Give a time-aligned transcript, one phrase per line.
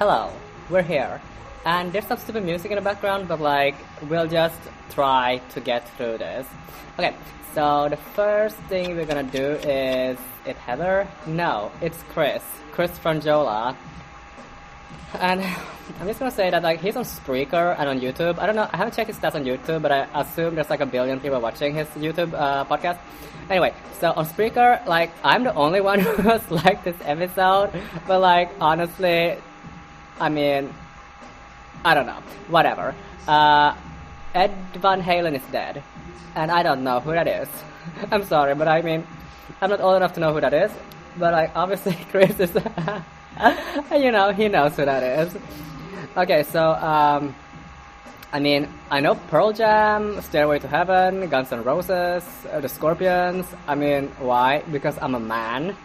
[0.00, 0.32] hello,
[0.70, 1.20] we're here.
[1.66, 3.74] And there's some stupid music in the background, but like,
[4.08, 6.46] we'll just try to get through this.
[6.98, 7.14] Okay,
[7.52, 10.16] so the first thing we're gonna do is,
[10.46, 11.06] it Heather?
[11.26, 12.42] No, it's Chris.
[12.72, 13.76] Chris Franjola.
[15.18, 15.42] And
[16.00, 18.38] I'm just gonna say that like he's on Spreaker and on YouTube.
[18.38, 18.70] I don't know.
[18.72, 21.42] I haven't checked his stats on YouTube, but I assume there's like a billion people
[21.42, 22.96] watching his YouTube uh, podcast.
[23.50, 27.70] Anyway, so on Spreaker, like I'm the only one who's liked this episode,
[28.06, 29.36] but like honestly,
[30.20, 30.72] I mean,
[31.84, 32.22] I don't know.
[32.48, 32.94] Whatever.
[33.26, 33.74] Uh,
[34.34, 35.82] Ed Van Halen is dead,
[36.36, 37.48] and I don't know who that is.
[38.10, 39.06] I'm sorry, but I mean,
[39.60, 40.70] I'm not old enough to know who that is.
[41.16, 42.54] But like obviously Chris is.
[43.92, 45.36] you know, he knows who that is.
[46.16, 47.34] Okay, so, um,
[48.32, 53.46] I mean, I know Pearl Jam, Stairway to Heaven, Guns N' Roses, uh, The Scorpions.
[53.66, 54.62] I mean, why?
[54.70, 55.76] Because I'm a man.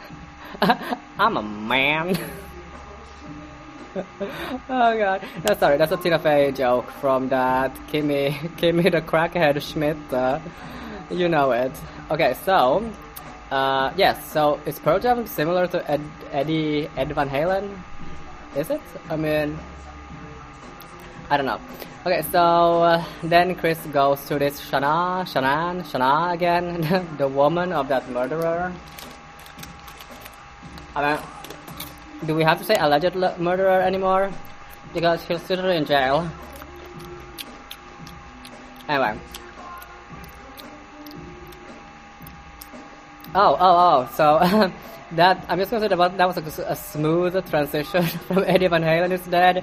[1.20, 2.18] I'm a man.
[3.96, 5.22] Oh god.
[5.48, 9.98] No, sorry, that's a Tina Fey joke from that Kimmy, Kimmy the Crackhead Schmidt.
[10.12, 10.40] Uh,
[11.10, 11.72] you know it.
[12.12, 12.84] Okay, so,
[13.52, 17.70] uh, yes, so is Pearl Jam similar to Ed, Eddie Ed Van Halen?
[18.56, 18.82] Is it?
[19.10, 19.58] I mean,
[21.30, 21.60] I don't know.
[22.06, 27.88] Okay, so uh, then Chris goes to this Shana, Shanann, Shana again, the woman of
[27.88, 28.72] that murderer.
[30.96, 31.24] I mean,
[32.26, 34.32] do we have to say alleged murderer anymore?
[34.94, 36.30] Because he's still in jail.
[38.88, 39.18] Anyway,
[43.38, 44.10] Oh, oh, oh.
[44.16, 44.40] So
[45.12, 48.82] that I'm just gonna say that that was a, a smooth transition from Eddie Van
[48.82, 49.62] Halen is dead.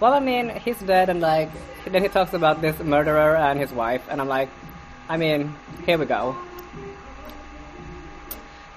[0.00, 1.50] Well, I mean, he's dead, and like
[1.86, 4.48] then he talks about this murderer and his wife, and I'm like,
[5.08, 5.54] I mean,
[5.86, 6.36] here we go.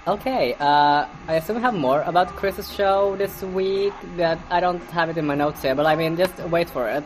[0.08, 4.82] Okay, uh, I assume we have more about Chris's show this week that I don't
[4.92, 7.04] have it in my notes here, but I mean, just wait for it.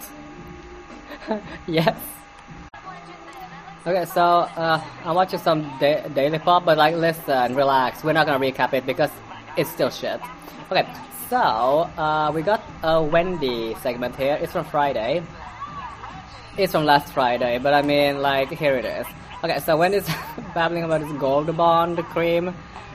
[1.68, 1.98] yes.
[3.88, 4.22] Okay, so
[4.54, 8.04] uh, I'm watching some da- Daily Pop, but like, listen, relax.
[8.04, 9.10] We're not gonna recap it because
[9.58, 10.22] it's still shit.
[10.72, 10.86] Okay,
[11.28, 14.38] so uh, we got a Wendy segment here.
[14.40, 15.24] It's from Friday.
[16.56, 19.08] It's from last Friday, but I mean, like, here it is.
[19.44, 20.06] Okay, so Wendy's
[20.54, 22.54] babbling about this Gold Bond cream,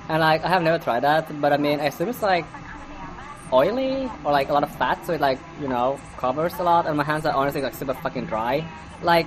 [0.09, 2.45] and like, I have never tried that, but I mean, I assume it's like
[3.53, 6.87] oily or like a lot of fat, so it like, you know, covers a lot,
[6.87, 8.67] and my hands are honestly like super fucking dry.
[9.03, 9.27] Like,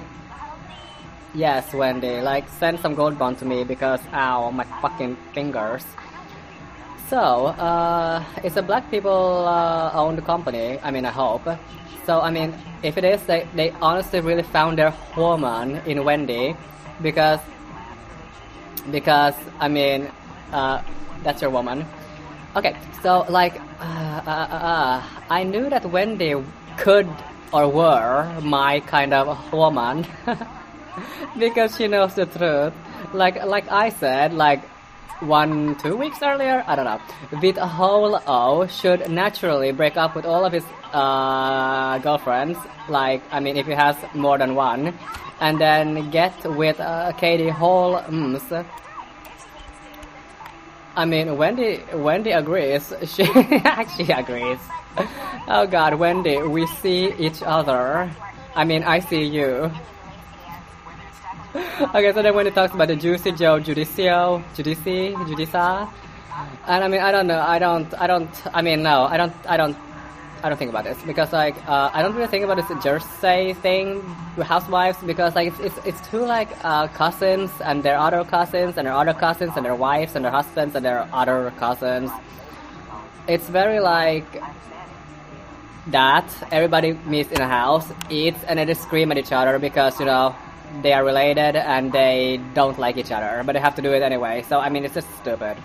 [1.36, 5.86] Yes, Wendy, like send some gold bond to me because ow, my fucking fingers.
[7.08, 10.80] So, uh, it's a black people uh, owned company.
[10.82, 11.48] I mean, I hope.
[12.06, 16.56] So, I mean, if it is, they, they honestly really found their woman in Wendy
[17.02, 17.40] because,
[18.92, 20.10] because, I mean,
[20.52, 20.82] uh,
[21.24, 21.86] that's your woman.
[22.56, 26.36] Okay, so, like, uh, uh, I knew that Wendy
[26.78, 27.08] could
[27.52, 30.06] or were my kind of woman.
[31.38, 32.74] because she knows the truth.
[33.14, 34.62] Like like I said, like
[35.22, 37.02] one two weeks earlier, I don't know.
[37.42, 42.58] With a whole O should naturally break up with all of his uh, girlfriends.
[42.88, 44.98] Like I mean, if he has more than one,
[45.40, 48.02] and then get with uh, Katie Hall.
[48.08, 48.40] Mm,
[51.00, 51.80] I mean, Wendy.
[51.94, 52.92] Wendy agrees.
[53.16, 53.24] She
[53.64, 54.60] actually agrees.
[55.48, 58.12] Oh God, Wendy, we see each other.
[58.54, 59.72] I mean, I see you.
[61.96, 65.88] okay, so then when it talks about the Juicy Joe Judicio, Judici, Judisa,
[66.68, 69.34] and I mean, I don't know, I don't, I don't, I mean, no, I don't,
[69.48, 69.78] I don't,
[70.42, 73.54] I don't think about this because like uh, I don't really think about this Jersey
[73.54, 73.96] thing
[74.38, 78.78] with housewives because like it's it's, it's two like uh, cousins and their other cousins
[78.78, 82.10] and their other cousins and their wives and their husbands and their other cousins.
[83.28, 84.42] It's very like
[85.88, 90.00] that everybody meets in a house, eats, and then they scream at each other because
[90.00, 90.34] you know
[90.82, 94.02] they are related and they don't like each other, but they have to do it
[94.02, 94.46] anyway.
[94.48, 95.58] So I mean, it's just stupid.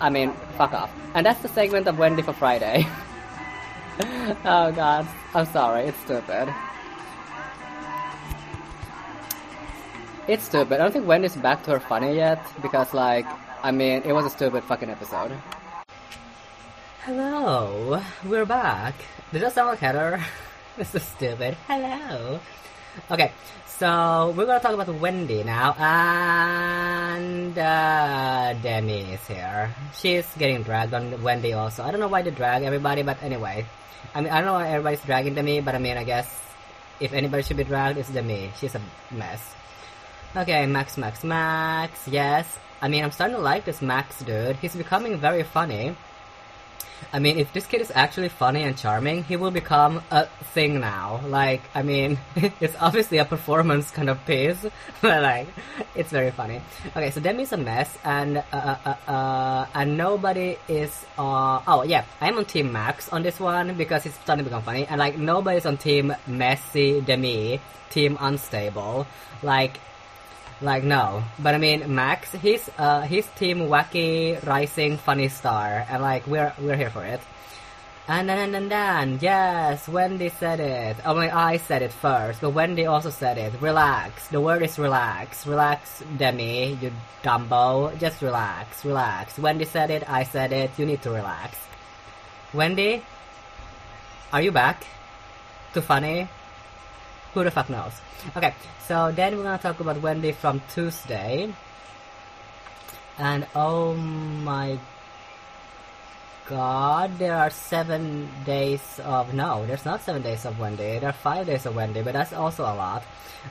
[0.00, 0.90] I mean, fuck off.
[1.14, 2.86] And that's the segment of Wendy for Friday.
[4.44, 6.52] oh god, I'm sorry, it's stupid.
[10.26, 10.74] It's stupid.
[10.74, 13.26] I don't think Wendy's back to her funny yet because, like,
[13.62, 15.30] I mean, it was a stupid fucking episode.
[17.02, 18.94] Hello, we're back.
[19.32, 20.18] Did that sound like Heather?
[20.76, 21.54] this is stupid.
[21.68, 22.40] Hello.
[23.10, 23.30] Okay,
[23.78, 27.62] so we're gonna talk about Wendy now, and uh,
[28.52, 29.74] Demi is here.
[29.96, 31.82] She's getting dragged on Wendy also.
[31.82, 33.64] I don't know why they drag everybody, but anyway,
[34.14, 36.28] I mean I don't know why everybody's dragging Demi, but I mean I guess
[37.00, 38.52] if anybody should be dragged, it's Demi.
[38.58, 38.80] She's a
[39.10, 39.54] mess.
[40.36, 42.06] Okay, Max, Max, Max.
[42.06, 44.56] Yes, I mean I'm starting to like this Max dude.
[44.56, 45.96] He's becoming very funny.
[47.12, 50.80] I mean, if this kid is actually funny and charming, he will become a thing
[50.80, 51.20] now.
[51.26, 52.18] Like, I mean,
[52.60, 54.64] it's obviously a performance kind of piece,
[55.00, 55.48] but like,
[55.94, 56.60] it's very funny.
[56.96, 61.04] Okay, so Demi's a mess, and uh, uh, uh, uh, and nobody is.
[61.18, 64.62] Uh, oh yeah, I'm on Team Max on this one because it's starting to become
[64.62, 67.60] funny, and like nobody's on Team Messy Demi,
[67.90, 69.06] Team Unstable.
[69.42, 69.78] Like,
[70.64, 76.02] like no, but I mean Max, he's uh he's team wacky rising funny star, and
[76.02, 77.20] like we're we're here for it.
[78.08, 80.96] And then and then, then yes, Wendy said it.
[81.04, 83.52] Oh my, I said it first, but Wendy also said it.
[83.60, 84.28] Relax.
[84.28, 85.46] The word is relax.
[85.46, 87.96] Relax, Demi, you dumbo.
[87.98, 89.38] Just relax, relax.
[89.38, 90.08] Wendy said it.
[90.08, 90.70] I said it.
[90.78, 91.58] You need to relax.
[92.52, 93.02] Wendy,
[94.32, 94.86] are you back?
[95.72, 96.28] Too funny?
[97.34, 97.92] Who the fuck knows?
[98.36, 98.54] Okay,
[98.86, 101.52] so then we're gonna talk about Wendy from Tuesday.
[103.18, 104.78] And oh my
[106.46, 109.34] god, there are seven days of.
[109.34, 110.98] No, there's not seven days of Wendy.
[110.98, 113.02] There are five days of Wendy, but that's also a lot.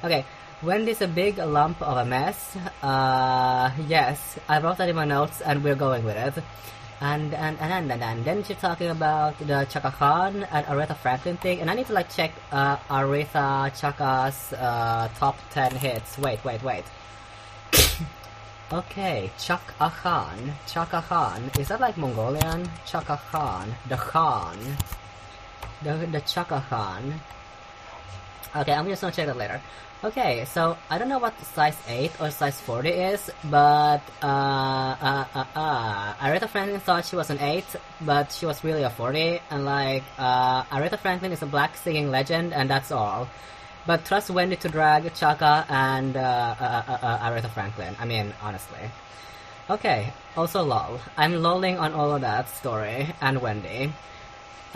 [0.03, 0.25] Okay,
[0.63, 2.55] Wendy's a big lump of a mess.
[2.81, 6.41] Uh, yes, I wrote that in my notes and we're going with it.
[7.01, 11.37] And and and and, and then she's talking about the Chaka Khan and Aretha Franklin
[11.37, 16.17] thing, and I need to like check uh, Aretha Chaka's uh, top ten hits.
[16.17, 16.85] Wait, wait, wait.
[18.71, 21.51] okay, Chaka Khan, Chaka Khan.
[21.59, 22.69] Is that like Mongolian?
[22.85, 24.57] Chaka Khan, the Khan,
[25.83, 27.19] the the Chaka Khan.
[28.55, 29.59] Okay, I'm just gonna check that later.
[30.03, 35.25] Okay, so I don't know what size 8 or size 40 is, but uh, uh,
[35.33, 37.63] uh, uh, Aretha Franklin thought she was an 8,
[38.01, 42.11] but she was really a 40, and like, uh, Aretha Franklin is a black singing
[42.11, 43.29] legend, and that's all.
[43.87, 47.95] But trust Wendy to drag Chaka and uh, uh, uh, uh, Aretha Franklin.
[47.97, 48.91] I mean, honestly.
[49.69, 50.99] Okay, also lol.
[51.15, 53.93] I'm lolling on all of that story, and Wendy.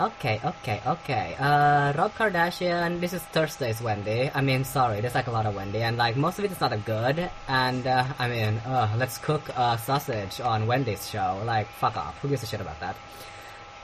[0.00, 1.34] Okay, okay, okay.
[1.40, 4.30] Uh, Rob Kardashian, this is Thursday's Wendy.
[4.32, 6.60] I mean, sorry, there's like a lot of Wendy, and like most of it is
[6.60, 7.28] not that good.
[7.48, 11.42] And uh, I mean, uh, let's cook uh, sausage on Wendy's show.
[11.44, 12.16] Like, fuck off.
[12.20, 12.96] Who gives a shit about that?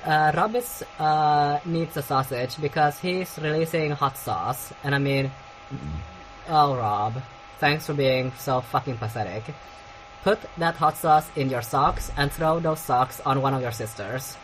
[0.05, 5.33] Uh, Rob is, uh, needs a sausage because he's releasing hot sauce, and I mean,
[6.49, 7.21] oh Rob,
[7.59, 9.43] thanks for being so fucking pathetic.
[10.23, 13.73] Put that hot sauce in your socks and throw those socks on one of your
[13.73, 14.37] sisters.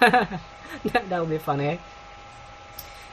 [0.92, 1.78] that would be funny.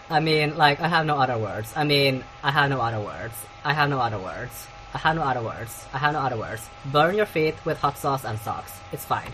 [0.10, 1.74] I mean, like, I have no other words.
[1.76, 3.34] I mean, I have no other words.
[3.64, 4.68] I have no other words.
[4.94, 5.86] I have no other words.
[5.94, 6.70] I have no other words.
[6.86, 8.80] Burn your feet with hot sauce and socks.
[8.92, 9.32] It's fine.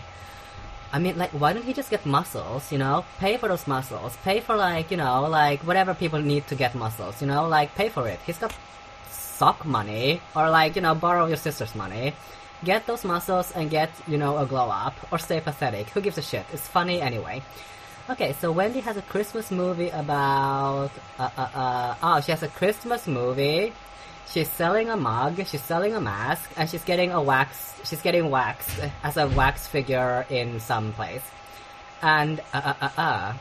[0.92, 3.04] I mean, like, why don't he just get muscles, you know?
[3.18, 4.16] Pay for those muscles.
[4.24, 7.46] Pay for, like, you know, like, whatever people need to get muscles, you know?
[7.46, 8.18] Like, pay for it.
[8.26, 8.52] He's got
[9.10, 12.14] sock money, or, like, you know, borrow your sister's money.
[12.64, 15.90] Get those muscles and get, you know, a glow up, or stay pathetic.
[15.90, 16.44] Who gives a shit?
[16.52, 17.42] It's funny anyway.
[18.08, 20.90] Okay, so Wendy has a Christmas movie about.
[21.18, 23.72] Uh, uh, uh, oh, she has a Christmas movie.
[24.28, 25.44] She's selling a mug.
[25.46, 27.74] She's selling a mask, and she's getting a wax.
[27.84, 31.22] She's getting waxed as a wax figure in some place.
[32.02, 33.32] And uh, uh, uh, uh.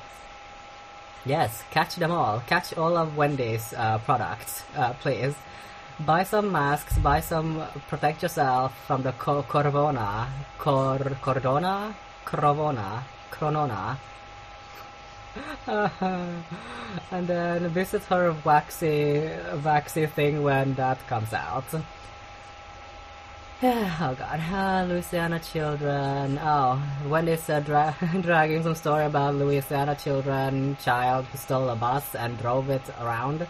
[1.25, 2.41] Yes, catch them all.
[2.45, 5.35] Catch all of Wendy's uh, products, uh, please.
[5.99, 6.97] Buy some masks.
[6.99, 7.63] Buy some.
[7.87, 10.27] Protect yourself from the co- Corona.
[10.59, 11.93] Cor Cordona.
[12.23, 13.03] Corona.
[13.31, 13.97] Cronona.
[15.67, 19.29] and then visit her waxy,
[19.63, 21.65] waxy thing when that comes out.
[23.61, 26.39] oh god, uh, Louisiana children.
[26.41, 32.15] Oh, Wendy's uh, dra- dragging some story about Louisiana children, child who stole a bus
[32.15, 33.45] and drove it around.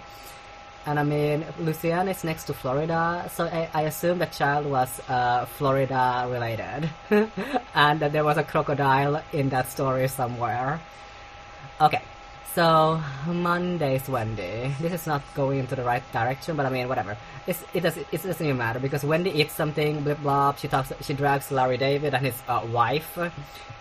[0.88, 5.00] And I mean, Louisiana is next to Florida, so I, I assume the child was
[5.08, 6.90] uh, Florida related.
[7.76, 10.80] and that there was a crocodile in that story somewhere.
[11.82, 12.02] Okay,
[12.54, 14.74] so Monday's Wendy.
[14.80, 17.18] This is not going into the right direction, but I mean, whatever.
[17.48, 20.58] It's, it does it doesn't even matter because Wendy eats something, blip blop.
[20.58, 23.18] She talks, she drags Larry David and his uh, wife,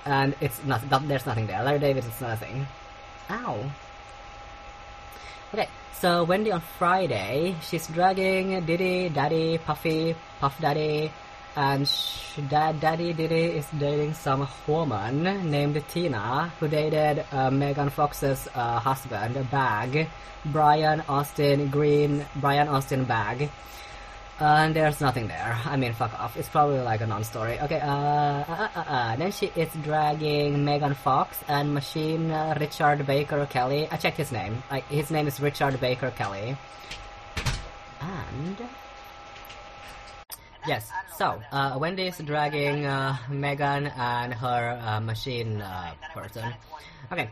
[0.05, 1.63] and it's not, there's nothing there.
[1.63, 2.67] Larry David is nothing.
[3.31, 3.71] Ow.
[5.53, 5.69] Okay,
[5.99, 11.11] so Wendy on Friday, she's dragging Diddy, Daddy, Puffy, Puff Daddy,
[11.59, 11.91] and
[12.49, 18.79] Dad Daddy Diddy is dating some woman named Tina who dated uh, Megan Fox's uh,
[18.79, 20.09] husband, Bag,
[20.47, 23.51] Brian Austin Green, Brian Austin Bag.
[24.39, 25.59] and there's nothing there.
[25.65, 26.37] I mean, fuck off.
[26.37, 27.59] It's probably like a non-story.
[27.59, 29.17] Okay, uh, uh, uh, uh.
[29.17, 33.89] Then she is dragging Megan Fox and Machine uh, Richard Baker Kelly.
[33.91, 34.63] I checked his name.
[34.71, 36.57] I, his name is Richard Baker Kelly.
[38.01, 38.59] And
[40.69, 40.93] Yes.
[41.17, 46.53] So uh, Wendy's dragging uh, Megan and her uh, machine uh, person.
[47.11, 47.31] Okay.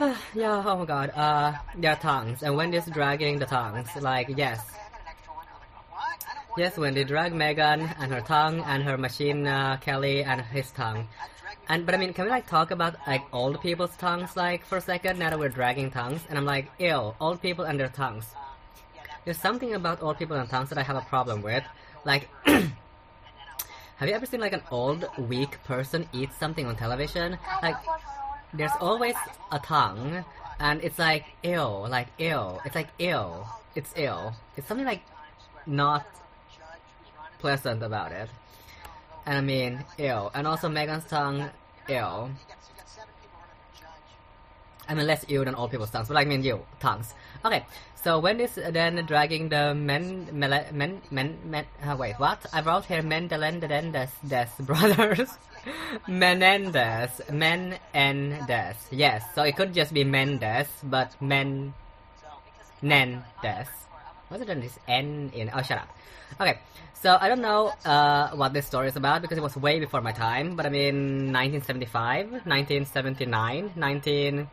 [0.34, 0.62] yeah.
[0.66, 1.10] Oh my God.
[1.14, 3.88] Uh, their tongues, and Wendy's dragging the tongues.
[4.00, 4.60] Like yes.
[6.58, 11.06] Yes, Wendy drag Megan and her tongue, and her machine uh, Kelly and his tongue.
[11.68, 14.78] And but I mean, can we like talk about like old people's tongues like for
[14.78, 15.20] a second?
[15.20, 18.26] Now that we're dragging tongues, and I'm like, ew, old people and their tongues.
[19.24, 21.64] There's something about old people and tongues that I have a problem with.
[22.06, 27.36] Like, have you ever seen like an old, weak person eat something on television?
[27.62, 27.74] Like,
[28.54, 29.16] there's always
[29.50, 30.24] a tongue,
[30.60, 32.60] and it's like ew, like ew.
[32.64, 33.44] It's like ew.
[33.74, 34.30] It's ew.
[34.56, 35.02] It's something like
[35.66, 36.06] not
[37.40, 38.30] pleasant about it.
[39.26, 40.30] And I mean, ew.
[40.32, 41.50] And also Megan's tongue,
[41.88, 42.30] ew.
[44.88, 47.12] I mean, less ew than all people's tongues, but I mean, you, tongues.
[47.44, 47.64] Okay,
[48.02, 52.44] so when is then dragging the men, men, men, men, men uh, wait, what?
[52.52, 55.28] I wrote here Mendelendez, des brothers.
[56.06, 58.76] Menendez, Menendez.
[58.90, 61.74] Yes, so it could just be Mendes, but Men,
[62.82, 63.68] Nendes.
[64.28, 65.50] What's it this N in?
[65.52, 65.88] Oh, shut up.
[66.40, 66.58] Okay,
[66.94, 70.00] so I don't know uh, what this story is about because it was way before
[70.00, 70.56] my time.
[70.56, 74.48] But I mean, 1975, 1979, 19.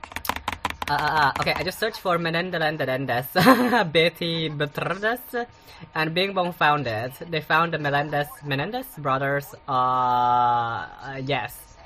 [0.89, 3.27] Uh, uh, uh, okay, I just searched for Menendez,
[3.93, 5.47] Betty Bertrades,
[5.95, 7.13] and Bing Bong found it.
[7.31, 9.55] They found the Melendez Menendez brothers.
[9.67, 11.77] Uh, uh, yes,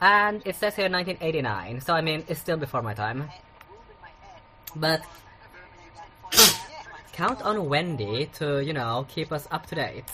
[0.00, 1.80] and it says here 1989.
[1.80, 3.28] So I mean, it's still before my time.
[4.76, 5.02] But
[7.12, 10.10] count on Wendy to, you know, keep us up to date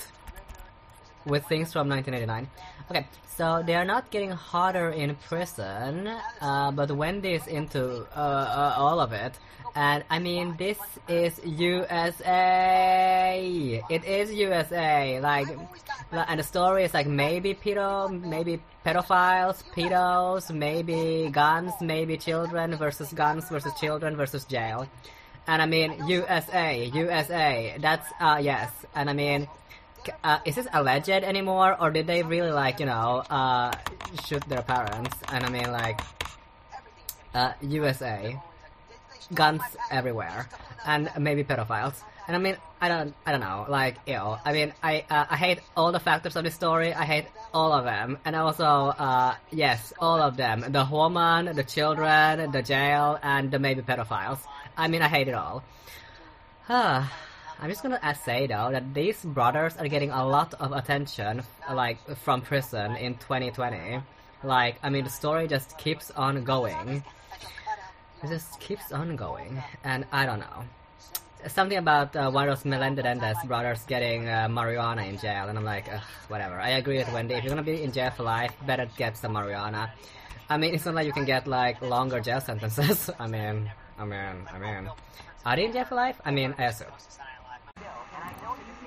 [1.29, 2.49] with things from 1989.
[2.91, 3.07] Okay,
[3.37, 6.09] so they are not getting hotter in prison,
[6.41, 9.39] uh, but Wendy is into uh, uh, all of it.
[9.75, 12.25] And I mean, this is USA.
[13.89, 15.21] It is USA.
[15.21, 15.47] Like,
[16.11, 23.13] and the story is like maybe pedo, maybe pedophiles, pedos, maybe guns, maybe children versus
[23.13, 24.89] guns versus children versus jail.
[25.47, 27.77] And I mean, USA, USA.
[27.79, 28.71] That's uh yes.
[28.95, 29.49] And I mean,
[30.25, 33.73] uh, is this alleged anymore, or did they really like you know uh
[34.25, 35.17] shoot their parents?
[35.33, 36.01] And I mean like,
[37.35, 38.39] uh USA,
[39.35, 40.49] guns everywhere,
[40.87, 41.95] and maybe pedophiles.
[42.29, 44.37] And I mean, I don't, I don't know, like, ew.
[44.45, 46.93] I mean, I, uh, I hate all the factors of this story.
[46.93, 47.25] I hate
[47.55, 52.61] all of them, and also, uh, yes, all of them: the woman, the children, the
[52.63, 54.39] jail, and the maybe pedophiles.
[54.77, 55.65] I mean, I hate it all.
[57.61, 61.99] I'm just gonna say though that these brothers are getting a lot of attention, like
[62.19, 64.01] from prison in 2020.
[64.45, 67.03] Like, I mean, the story just keeps on going.
[68.23, 70.65] It just keeps on going, and I don't know.
[71.49, 75.65] Something about uh, one of those Melendez brothers getting uh, marijuana in jail, and I'm
[75.65, 75.89] like,
[76.29, 76.61] whatever.
[76.61, 77.35] I agree with Wendy.
[77.35, 79.91] If you're gonna be in jail for life, better get some marijuana.
[80.49, 83.11] I mean, it's not like you can get like longer jail sentences.
[83.19, 84.91] I mean, I mean, I mean,
[85.45, 86.21] are they in jail for life?
[86.25, 86.89] I mean, I assume.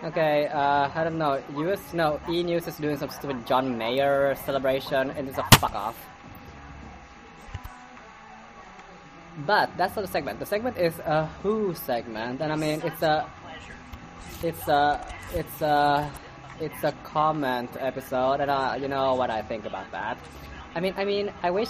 [0.03, 1.37] Okay, uh, I don't know.
[1.57, 5.75] US, no, E News is doing some stupid John Mayer celebration, and it's a fuck
[5.75, 5.95] off.
[9.45, 10.39] But that's not the segment.
[10.39, 13.29] The segment is a Who segment, and I mean it's a,
[14.41, 15.05] it's a,
[15.35, 16.09] it's a,
[16.59, 20.17] it's a comment episode, and uh, you know what I think about that.
[20.73, 21.69] I mean, I mean, I wish.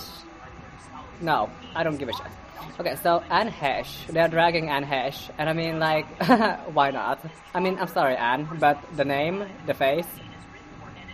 [1.19, 2.31] No, I don't give a shit.
[2.79, 6.07] Okay, so Anne Heche, they're dragging Anne Heche, and I mean, like,
[6.73, 7.23] why not?
[7.53, 10.07] I mean, I'm sorry, Anne, but the name, the face,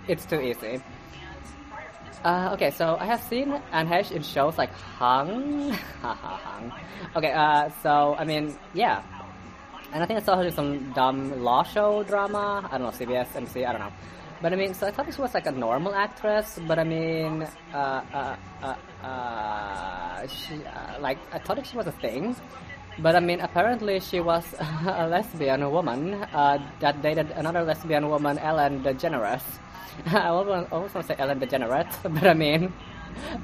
[0.07, 0.81] it's too easy.
[2.23, 5.71] Uh, okay, so I have seen Anne Heche in shows like Hung.
[6.01, 6.71] Hung.
[7.15, 9.03] Okay, uh, so, I mean, yeah.
[9.93, 12.67] And I think I saw her do some dumb law show drama.
[12.71, 13.93] I don't know, CBS, NBC, I don't know.
[14.41, 17.47] But I mean, so I thought she was like a normal actress, but I mean,
[17.73, 17.77] uh,
[18.13, 22.35] uh, uh, uh she, uh, like, I thought she was a thing.
[22.99, 28.39] But I mean, apparently she was a lesbian woman uh, that dated another lesbian woman,
[28.39, 29.43] Ellen DeGeneres.
[30.07, 32.73] I almost, want to say Ellen DeGeneres, but I mean,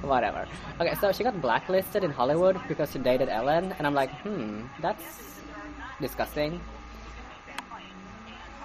[0.02, 0.48] whatever.
[0.82, 4.66] Okay, so she got blacklisted in Hollywood because she dated Ellen, and I'm like, hmm,
[4.82, 5.42] that's
[6.02, 6.60] disgusting.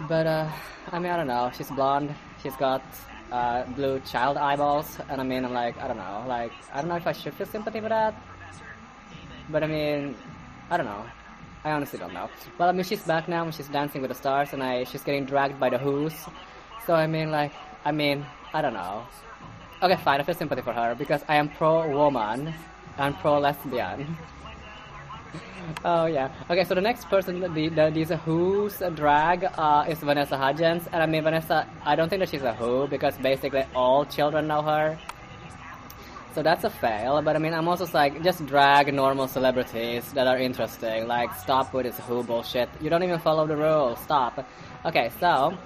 [0.08, 0.48] But uh,
[0.92, 1.50] I mean, I don't know.
[1.56, 2.14] She's blonde.
[2.42, 2.82] She's got
[3.30, 6.24] uh, blue child eyeballs, and I mean, I'm like, I don't know.
[6.26, 8.14] Like, I don't know if I should feel sympathy for that.
[9.50, 10.14] But I mean,
[10.70, 11.04] I don't know.
[11.64, 12.28] I honestly don't know.
[12.58, 15.02] Well, I mean, she's back now and she's dancing with the stars, and I she's
[15.02, 16.14] getting dragged by the Who's.
[16.86, 17.52] So I mean, like,
[17.84, 19.06] I mean, I don't know.
[19.82, 20.20] Okay, fine.
[20.20, 22.54] I feel sympathy for her because I am pro woman
[22.96, 24.16] and pro lesbian.
[25.84, 26.32] Oh yeah.
[26.50, 31.02] Okay, so the next person, the, the these Who's drag uh, is Vanessa Hudgens, and
[31.02, 31.66] I mean Vanessa.
[31.84, 34.98] I don't think that she's a Who because basically all children know her.
[36.34, 37.20] So that's a fail.
[37.22, 41.06] But I mean, I'm also like just drag normal celebrities that are interesting.
[41.06, 42.68] Like stop with this Who bullshit.
[42.80, 43.98] You don't even follow the rules.
[44.00, 44.46] Stop.
[44.84, 45.56] Okay, so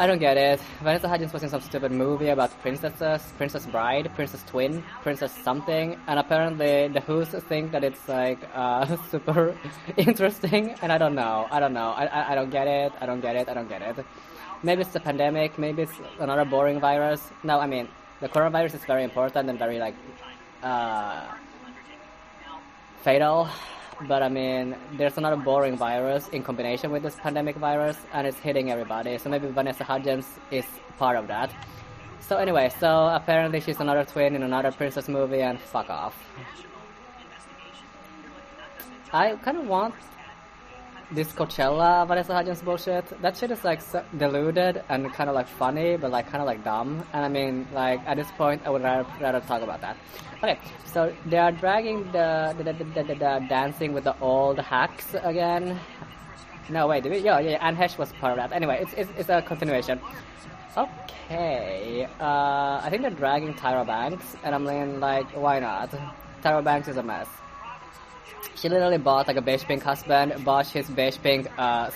[0.00, 0.60] I don't get it.
[0.82, 6.00] Vanessa Hudgens was in some stupid movie about princesses, Princess Bride, Princess Twin, Princess something,
[6.06, 9.54] and apparently the Who's think that it's like uh, super
[9.98, 11.46] interesting, and I don't know.
[11.50, 11.90] I don't know.
[11.90, 12.94] I, I, I don't get it.
[12.98, 13.50] I don't get it.
[13.50, 14.06] I don't get it.
[14.62, 15.58] Maybe it's the pandemic.
[15.58, 17.20] Maybe it's another boring virus.
[17.44, 17.86] No, I mean
[18.22, 19.96] the coronavirus is very important and very like
[20.62, 21.26] uh,
[23.02, 23.50] fatal
[24.08, 28.38] but I mean, there's another boring virus in combination with this pandemic virus, and it's
[28.38, 29.18] hitting everybody.
[29.18, 30.64] So maybe Vanessa Hudgens is
[30.98, 31.50] part of that.
[32.20, 36.16] So anyway, so apparently she's another twin in another princess movie, and fuck off.
[39.12, 39.94] I kind of want
[41.12, 43.04] this Coachella Vanessa Hudgens bullshit.
[43.22, 46.46] That shit is like so deluded and kind of like funny, but like kind of
[46.46, 47.04] like dumb.
[47.12, 49.96] And I mean, like at this point, I would rather, rather talk about that.
[50.42, 54.58] Okay, so they are dragging the the, the, the, the, the dancing with the old
[54.58, 55.78] hacks again.
[56.68, 57.18] No, wait, did we?
[57.18, 58.54] Yeah, yeah, Anne Heche was part of that.
[58.54, 60.00] Anyway, it's, it's, it's a continuation.
[60.76, 64.64] Okay, uh, I think they're dragging Tyra Banks, and I'm
[65.00, 65.90] like, why not?
[66.42, 67.26] Tyra Banks is a mess.
[68.54, 71.90] She literally bought like a beige pink husband, bought his beige pink uh,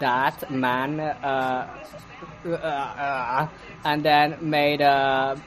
[0.00, 1.68] that man, uh,
[2.46, 3.48] uh, uh,
[3.84, 5.40] and then made a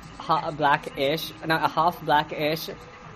[0.58, 2.70] blackish, no, a half blackish,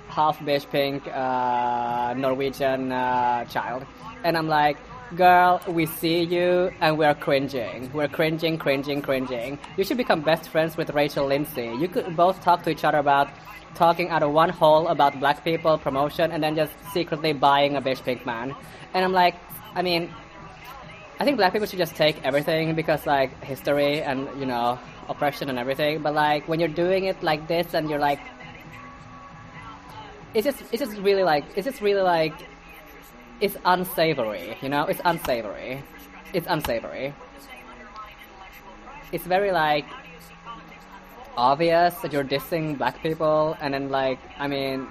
[0.07, 3.85] half beige pink uh, Norwegian uh, child.
[4.23, 4.77] And I'm like,
[5.15, 7.91] girl, we see you and we're cringing.
[7.93, 9.59] We're cringing, cringing, cringing.
[9.77, 11.73] You should become best friends with Rachel Lindsay.
[11.79, 13.29] You could both talk to each other about
[13.75, 17.81] talking out of one hole about black people promotion and then just secretly buying a
[17.81, 18.55] beige pink man.
[18.93, 19.35] And I'm like,
[19.75, 20.13] I mean,
[21.19, 25.49] I think black people should just take everything because like history and you know oppression
[25.49, 26.01] and everything.
[26.01, 28.19] But like when you're doing it like this and you're like,
[30.33, 32.33] it's just it's just really like it's just really like
[33.41, 34.57] it's unsavory.
[34.61, 35.83] You know, it's unsavory.
[36.33, 37.13] It's unsavory.
[39.11, 39.85] It's very like
[41.35, 44.87] obvious that you're dissing black people, and then like I mean,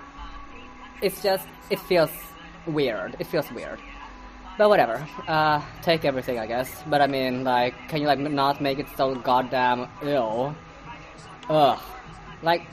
[1.00, 2.10] it's just it feels
[2.66, 3.16] weird.
[3.18, 3.78] It feels weird.
[4.58, 5.06] But whatever.
[5.26, 6.82] Uh, take everything, I guess.
[6.86, 10.54] But I mean, like, can you like not make it so goddamn ill?
[11.48, 11.80] Ugh.
[12.42, 12.66] Like,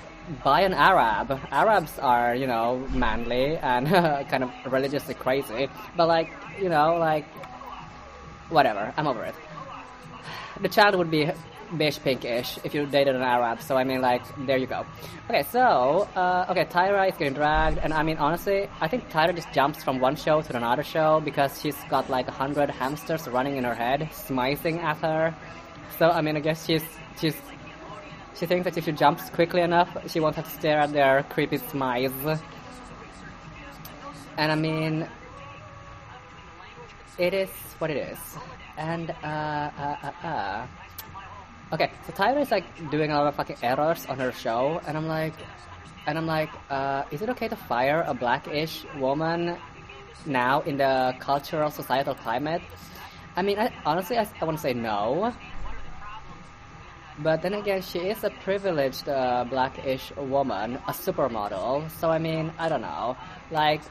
[0.44, 1.40] buy an Arab.
[1.52, 3.88] Arabs are, you know, manly and
[4.30, 5.70] kind of religiously crazy.
[5.96, 7.26] But like, you know, like,
[8.50, 8.94] whatever.
[8.98, 9.36] I'm over it.
[10.62, 11.30] The child would be
[11.76, 13.62] beige pinkish if you dated an Arab.
[13.62, 14.86] So I mean, like, there you go.
[15.30, 19.36] Okay, so uh, okay, Tyra is getting dragged, and I mean, honestly, I think Tyra
[19.36, 23.28] just jumps from one show to another show because she's got like a hundred hamsters
[23.28, 25.36] running in her head, smizing at her.
[26.00, 26.84] So I mean, I guess she's
[27.20, 27.36] she's
[28.38, 31.24] she thinks that if she jumps quickly enough, she won't have to stare at their
[31.24, 32.40] creepy smiles.
[34.38, 35.08] And I mean,
[37.18, 38.20] it is what it is.
[38.78, 40.68] And uh, uh, uh, uh.
[41.74, 44.96] Okay, so Tyra is like doing a lot of fucking errors on her show, and
[44.96, 45.34] I'm like,
[46.06, 49.58] and I'm like, uh, is it okay to fire a blackish woman
[50.26, 52.62] now in the cultural societal climate?
[53.36, 55.34] I mean, I, honestly, I, I want to say no.
[57.20, 61.90] But then again, she is a privileged uh, blackish woman, a supermodel.
[62.00, 63.18] So I mean, I don't know.
[63.50, 63.82] Like,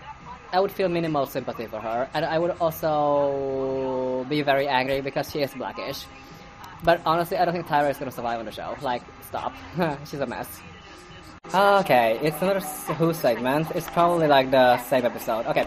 [0.53, 5.31] I would feel minimal sympathy for her, and I would also be very angry because
[5.31, 6.07] she is blackish.
[6.85, 8.77] But honestly, I don't think Tyra is gonna survive on the show.
[8.81, 9.53] Like, stop.
[10.05, 10.61] She's a mess.
[11.53, 12.61] Okay, it's another
[12.99, 13.71] Who segment.
[13.75, 15.47] It's probably like the same episode.
[15.47, 15.67] Okay,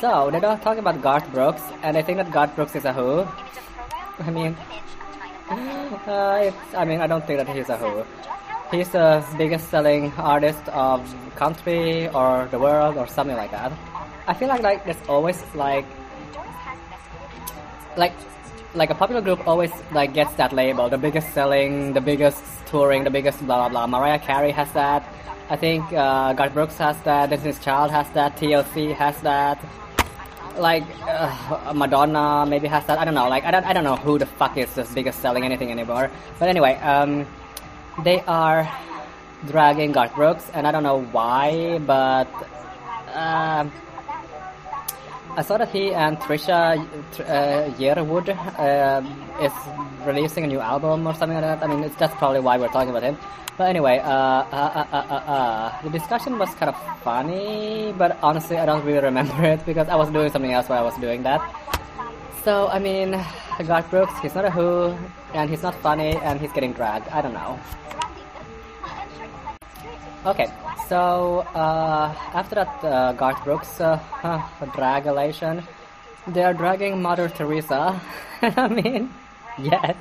[0.00, 3.26] so they're talking about Garth Brooks, and I think that Garth Brooks is a Who.
[4.18, 4.56] I mean,
[5.50, 8.04] uh, I mean, I don't think that he's a Who.
[8.70, 11.02] He's the biggest selling artist of
[11.34, 13.72] country or the world or something like that.
[14.28, 15.84] I feel like like there's always like
[17.96, 18.12] like
[18.74, 23.02] like a popular group always like gets that label, the biggest selling, the biggest touring,
[23.02, 23.86] the biggest blah blah blah.
[23.88, 25.02] Mariah Carey has that.
[25.48, 27.30] I think uh, Garth Brooks has that.
[27.30, 28.36] Destiny's Child has that.
[28.36, 29.58] TLC has that.
[30.58, 32.98] Like uh, Madonna maybe has that.
[32.98, 33.28] I don't know.
[33.28, 36.10] Like I don't I don't know who the fuck is the biggest selling anything anymore.
[36.38, 37.26] But anyway, um,
[38.02, 38.70] they are
[39.46, 42.28] dragging Garth Brooks, and I don't know why, but.
[43.08, 43.68] Uh,
[45.40, 49.00] I saw that he and Trisha uh, Yearwood uh,
[49.42, 49.52] is
[50.06, 51.64] releasing a new album or something like that.
[51.64, 53.16] I mean, it's that's probably why we're talking about him.
[53.56, 58.66] But anyway, uh, uh, uh, uh, the discussion was kind of funny, but honestly, I
[58.66, 61.40] don't really remember it because I was doing something else while I was doing that.
[62.44, 63.12] So, I mean,
[63.66, 64.94] Garth Brooks, he's not a Who,
[65.32, 67.08] and he's not funny, and he's getting dragged.
[67.08, 67.58] I don't know.
[70.26, 70.52] Okay,
[70.86, 73.98] so uh, after that uh, Garth Brooks uh,
[74.76, 75.62] dragulation,
[76.26, 77.98] they are dragging Mother Teresa.
[78.42, 79.14] I mean,
[79.56, 79.96] yes.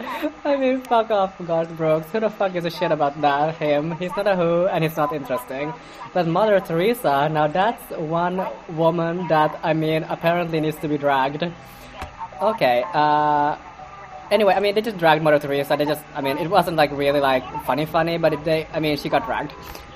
[0.46, 2.10] I mean, fuck off, Garth Brooks.
[2.10, 3.56] Who the fuck gives a shit about that?
[3.56, 3.90] Him.
[3.98, 5.74] He's not a who, and he's not interesting.
[6.14, 11.44] But Mother Teresa, now that's one woman that, I mean, apparently needs to be dragged.
[12.40, 13.56] Okay, uh,
[14.30, 15.76] anyway, I mean, they just dragged Mother Teresa.
[15.76, 18.80] They just, I mean, it wasn't like really like funny, funny, but it, they, I
[18.80, 19.52] mean, she got dragged.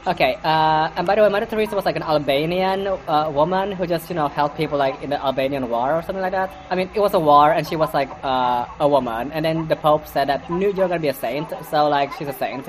[0.06, 3.86] Okay, uh, and by the way, Mother Teresa was like an Albanian uh, woman who
[3.86, 6.52] just, you know, helped people like in the Albanian war or something like that.
[6.68, 9.66] I mean, it was a war, and she was like uh, a woman, and then
[9.66, 12.68] the Pope said that you're gonna be a saint, so like she's a saint.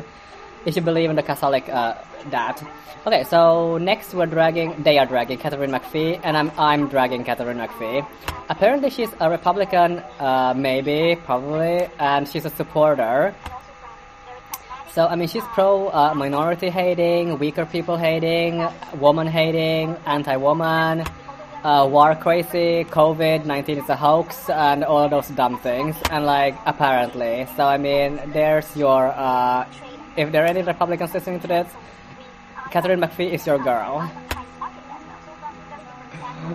[0.65, 1.93] You should believe in the Catholic uh,
[2.31, 2.61] that.
[3.05, 7.59] Okay, so next we're dragging, they are dragging Katharine McPhee, and I'm I'm dragging Katharine
[7.59, 8.03] McPhee.
[8.49, 13.35] Apparently she's a Republican, uh, maybe, probably, and she's a supporter.
[14.91, 18.65] So I mean, she's pro uh, minority hating, weaker people hating,
[18.97, 21.05] woman hating, anti-woman,
[21.63, 25.95] uh, war crazy, COVID nineteen is a hoax, and all those dumb things.
[26.09, 29.67] And like apparently, so I mean, there's your uh,
[30.17, 31.67] if there are any Republicans listening to this,
[32.71, 34.09] Katharine McPhee is your girl.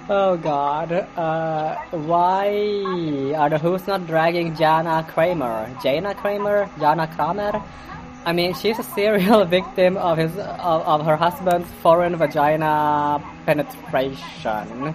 [0.09, 0.93] Oh God!
[0.93, 2.47] Uh, why
[3.37, 5.69] are the Who's not dragging Jana Kramer?
[5.83, 6.71] Jana Kramer?
[6.79, 7.63] Jana Kramer?
[8.25, 14.95] I mean, she's a serial victim of his of, of her husband's foreign vagina penetration.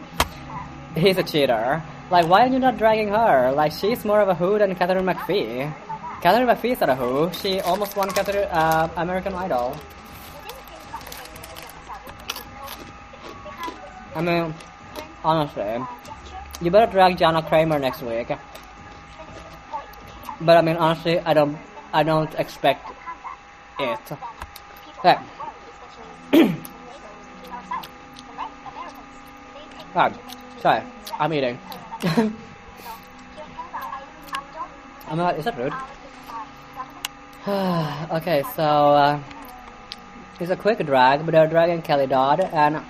[0.95, 1.83] He's a cheater.
[2.09, 3.51] Like, why are you not dragging her?
[3.51, 5.73] Like, she's more of a who than Katharine McPhee.
[6.21, 7.31] Katharine McPhee is a who.
[7.33, 9.75] She almost won Katharine, uh, American Idol.
[14.15, 14.53] I mean,
[15.23, 15.77] honestly,
[16.61, 18.31] you better drag Jana Kramer next week.
[20.41, 21.57] But I mean, honestly, I don't,
[21.93, 22.89] I don't expect
[23.79, 23.99] it.
[24.99, 25.17] Okay.
[29.93, 30.19] God,
[30.61, 30.83] sorry,
[31.19, 31.59] I'm eating.
[35.07, 35.73] I'm not, is that rude?
[37.47, 39.19] okay, so uh,
[40.39, 42.83] it's a quick drag, but they're dragging Kelly Dodd and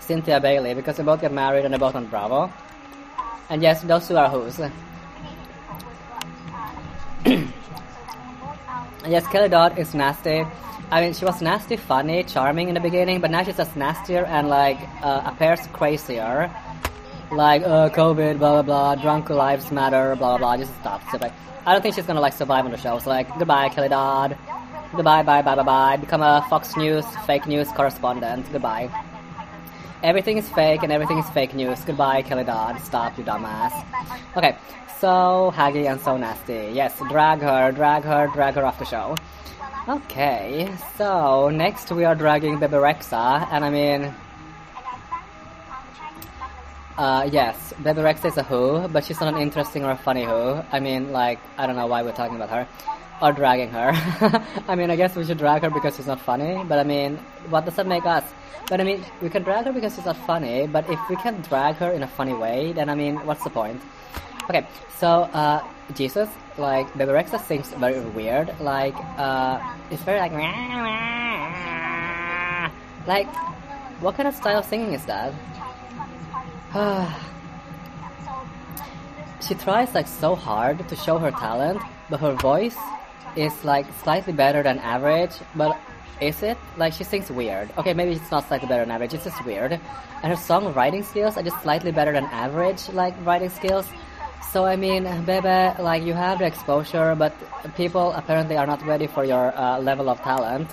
[0.00, 2.52] Cynthia Bailey because they both get married and they're both on Bravo.
[3.48, 4.58] And yes, those two are who's.
[9.06, 10.44] yes, Kelly Dodd is nasty.
[10.90, 14.24] I mean, she was nasty, funny, charming in the beginning, but now she's just nastier
[14.24, 16.50] and like uh, appears crazier.
[17.32, 20.56] Like, uh, COVID, blah blah blah, drunk lives matter, blah blah blah.
[20.56, 21.02] Just stop.
[21.10, 21.32] So, like,
[21.66, 22.98] I don't think she's gonna like survive on the show.
[22.98, 24.36] So like, goodbye, Kelly Dodd.
[24.94, 25.96] Goodbye, bye, bye, bye, bye.
[25.96, 28.50] Become a Fox News fake news correspondent.
[28.50, 28.90] Goodbye.
[30.02, 31.78] Everything is fake and everything is fake news.
[31.84, 32.80] Goodbye, Kelly Dodd.
[32.80, 33.72] Stop, you dumbass.
[34.36, 34.56] Okay,
[34.98, 36.70] so haggy and so nasty.
[36.72, 39.14] Yes, drag her, drag her, drag her off the show.
[39.88, 44.14] Okay, so next we are dragging Bebe Rexha, and I mean,
[47.00, 50.60] uh, yes, Bebe Rexha is a who, but she's not an interesting or funny who.
[50.70, 52.68] I mean, like, I don't know why we're talking about her.
[53.22, 53.92] Or dragging her.
[54.68, 57.16] I mean, I guess we should drag her because she's not funny, but I mean,
[57.48, 58.24] what does that make us?
[58.68, 61.40] But I mean, we can drag her because she's not funny, but if we can
[61.40, 63.80] drag her in a funny way, then I mean, what's the point?
[64.50, 64.66] Okay,
[64.98, 69.58] so, uh, Jesus, like, Bebe Rexha sings very weird, like, uh,
[69.90, 70.32] it's very like,
[73.06, 73.26] like,
[74.02, 75.32] what kind of style of singing is that?
[79.40, 82.76] she tries like so hard to show her talent, but her voice
[83.34, 85.32] is like slightly better than average.
[85.56, 85.76] But
[86.20, 86.56] is it?
[86.76, 87.70] Like she sings weird.
[87.76, 89.14] Okay, maybe it's not slightly better than average.
[89.14, 89.72] It's just weird.
[89.72, 93.88] And her songwriting skills are just slightly better than average, like writing skills.
[94.52, 97.32] So I mean, Bebe, like you have the exposure, but
[97.76, 100.70] people apparently are not ready for your uh, level of talent.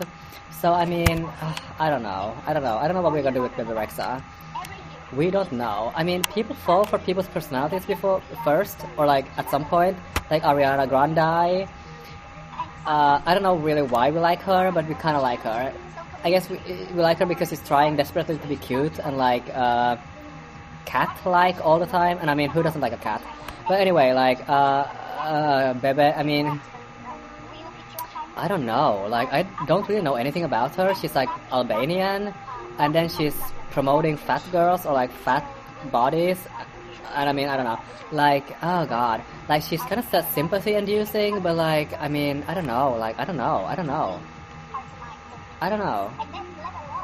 [0.62, 1.28] So I mean,
[1.80, 2.38] I don't know.
[2.46, 2.78] I don't know.
[2.78, 4.22] I don't know what we're gonna do with Bebe Rexha.
[5.14, 5.94] We don't know.
[5.96, 9.98] I mean, people fall for people's personalities before first, or like at some point,
[10.30, 11.68] like Ariana Grande.
[12.86, 15.74] Uh, I don't know really why we like her, but we kind of like her.
[16.24, 16.60] I guess we,
[16.94, 19.98] we like her because she's trying desperately to be cute and like uh,
[20.86, 22.18] cat-like all the time.
[22.20, 23.22] And I mean, who doesn't like a cat?
[23.68, 24.88] But anyway, like uh,
[25.20, 26.02] uh, Bebe.
[26.02, 26.60] I mean,
[28.36, 29.08] I don't know.
[29.10, 30.94] Like, I don't really know anything about her.
[30.96, 32.34] She's like Albanian,
[32.78, 33.36] and then she's
[33.78, 35.46] promoting fat girls or like fat
[35.92, 36.40] bodies.
[37.14, 37.80] And I mean, I don't know.
[38.12, 39.22] Like, oh god.
[39.48, 42.98] Like, she's kind of sympathy inducing, but like, I mean, I don't know.
[42.98, 43.58] Like, I don't know.
[43.72, 44.20] I don't know.
[45.62, 46.10] I don't know.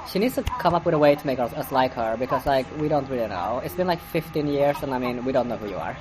[0.10, 2.44] She needs to come up with a way to make us, us like her because
[2.48, 3.62] like we don't really know.
[3.64, 5.96] It's been like 15 years and I mean we don't know who you are.